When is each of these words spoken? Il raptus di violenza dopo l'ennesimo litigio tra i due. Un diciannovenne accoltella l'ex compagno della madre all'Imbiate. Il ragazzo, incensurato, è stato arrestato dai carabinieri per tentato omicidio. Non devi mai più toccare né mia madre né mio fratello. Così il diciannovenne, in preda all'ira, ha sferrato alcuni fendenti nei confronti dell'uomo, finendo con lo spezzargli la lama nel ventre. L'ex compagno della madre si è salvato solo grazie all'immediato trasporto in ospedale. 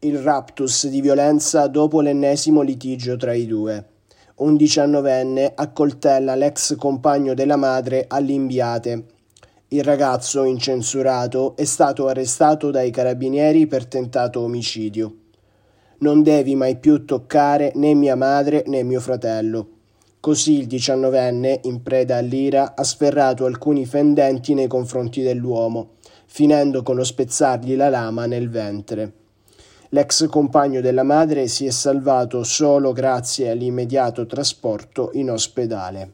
Il 0.00 0.18
raptus 0.20 0.86
di 0.86 1.00
violenza 1.00 1.66
dopo 1.66 2.00
l'ennesimo 2.00 2.60
litigio 2.60 3.16
tra 3.16 3.32
i 3.32 3.46
due. 3.46 3.84
Un 4.36 4.54
diciannovenne 4.54 5.50
accoltella 5.56 6.36
l'ex 6.36 6.76
compagno 6.76 7.34
della 7.34 7.56
madre 7.56 8.04
all'Imbiate. 8.06 9.04
Il 9.66 9.82
ragazzo, 9.82 10.44
incensurato, 10.44 11.56
è 11.56 11.64
stato 11.64 12.06
arrestato 12.06 12.70
dai 12.70 12.92
carabinieri 12.92 13.66
per 13.66 13.86
tentato 13.86 14.38
omicidio. 14.38 15.16
Non 15.98 16.22
devi 16.22 16.54
mai 16.54 16.76
più 16.76 17.04
toccare 17.04 17.72
né 17.74 17.92
mia 17.94 18.14
madre 18.14 18.62
né 18.68 18.84
mio 18.84 19.00
fratello. 19.00 19.68
Così 20.20 20.58
il 20.58 20.68
diciannovenne, 20.68 21.62
in 21.64 21.82
preda 21.82 22.18
all'ira, 22.18 22.76
ha 22.76 22.84
sferrato 22.84 23.46
alcuni 23.46 23.84
fendenti 23.84 24.54
nei 24.54 24.68
confronti 24.68 25.22
dell'uomo, 25.22 25.94
finendo 26.26 26.84
con 26.84 26.94
lo 26.94 27.02
spezzargli 27.02 27.74
la 27.74 27.88
lama 27.88 28.26
nel 28.26 28.48
ventre. 28.48 29.26
L'ex 29.90 30.28
compagno 30.28 30.82
della 30.82 31.02
madre 31.02 31.48
si 31.48 31.64
è 31.64 31.70
salvato 31.70 32.42
solo 32.42 32.92
grazie 32.92 33.48
all'immediato 33.48 34.26
trasporto 34.26 35.10
in 35.14 35.30
ospedale. 35.30 36.12